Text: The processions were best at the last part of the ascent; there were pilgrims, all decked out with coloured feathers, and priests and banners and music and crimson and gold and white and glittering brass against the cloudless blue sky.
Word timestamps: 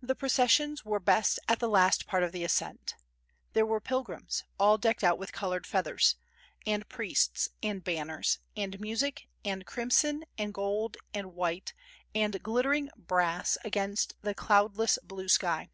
The 0.00 0.14
processions 0.14 0.86
were 0.86 0.98
best 0.98 1.38
at 1.46 1.58
the 1.58 1.68
last 1.68 2.06
part 2.06 2.22
of 2.22 2.32
the 2.32 2.42
ascent; 2.42 2.94
there 3.52 3.66
were 3.66 3.82
pilgrims, 3.82 4.42
all 4.58 4.78
decked 4.78 5.04
out 5.04 5.18
with 5.18 5.30
coloured 5.30 5.66
feathers, 5.66 6.16
and 6.64 6.88
priests 6.88 7.50
and 7.62 7.84
banners 7.84 8.38
and 8.56 8.80
music 8.80 9.28
and 9.44 9.66
crimson 9.66 10.24
and 10.38 10.54
gold 10.54 10.96
and 11.12 11.34
white 11.34 11.74
and 12.14 12.42
glittering 12.42 12.88
brass 12.96 13.58
against 13.62 14.14
the 14.22 14.32
cloudless 14.34 14.98
blue 15.02 15.28
sky. 15.28 15.68